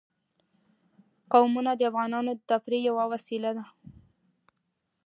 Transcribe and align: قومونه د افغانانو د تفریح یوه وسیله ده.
قومونه 1.31 1.71
د 1.75 1.81
افغانانو 1.89 2.31
د 2.37 2.41
تفریح 2.51 2.81
یوه 2.89 3.03
وسیله 3.13 3.51
ده. 3.57 3.65